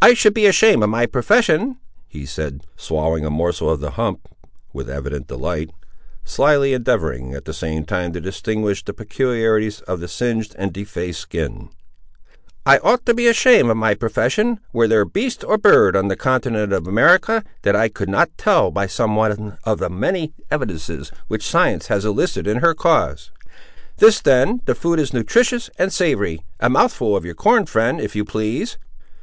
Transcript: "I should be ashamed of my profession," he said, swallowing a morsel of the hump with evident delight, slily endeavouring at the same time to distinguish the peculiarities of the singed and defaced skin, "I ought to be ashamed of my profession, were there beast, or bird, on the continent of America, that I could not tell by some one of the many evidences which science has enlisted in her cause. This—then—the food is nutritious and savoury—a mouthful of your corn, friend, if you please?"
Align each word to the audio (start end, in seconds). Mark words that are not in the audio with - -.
"I 0.00 0.14
should 0.14 0.32
be 0.32 0.46
ashamed 0.46 0.82
of 0.82 0.88
my 0.88 1.04
profession," 1.04 1.76
he 2.08 2.24
said, 2.24 2.62
swallowing 2.76 3.26
a 3.26 3.30
morsel 3.30 3.68
of 3.68 3.80
the 3.80 3.90
hump 3.90 4.26
with 4.72 4.88
evident 4.88 5.26
delight, 5.26 5.68
slily 6.24 6.72
endeavouring 6.72 7.34
at 7.34 7.44
the 7.44 7.52
same 7.52 7.84
time 7.84 8.14
to 8.14 8.22
distinguish 8.22 8.82
the 8.82 8.94
peculiarities 8.94 9.82
of 9.82 10.00
the 10.00 10.08
singed 10.08 10.54
and 10.58 10.72
defaced 10.72 11.20
skin, 11.20 11.68
"I 12.64 12.78
ought 12.78 13.04
to 13.04 13.12
be 13.12 13.26
ashamed 13.26 13.68
of 13.68 13.76
my 13.76 13.92
profession, 13.92 14.60
were 14.72 14.88
there 14.88 15.04
beast, 15.04 15.44
or 15.44 15.58
bird, 15.58 15.94
on 15.94 16.08
the 16.08 16.16
continent 16.16 16.72
of 16.72 16.86
America, 16.86 17.44
that 17.60 17.76
I 17.76 17.90
could 17.90 18.08
not 18.08 18.30
tell 18.38 18.70
by 18.70 18.86
some 18.86 19.14
one 19.14 19.58
of 19.64 19.78
the 19.78 19.90
many 19.90 20.32
evidences 20.50 21.12
which 21.28 21.46
science 21.46 21.88
has 21.88 22.06
enlisted 22.06 22.46
in 22.46 22.60
her 22.60 22.72
cause. 22.72 23.30
This—then—the 23.98 24.74
food 24.74 24.98
is 24.98 25.12
nutritious 25.12 25.68
and 25.78 25.92
savoury—a 25.92 26.70
mouthful 26.70 27.14
of 27.14 27.26
your 27.26 27.34
corn, 27.34 27.66
friend, 27.66 28.00
if 28.00 28.16
you 28.16 28.24
please?" 28.24 28.78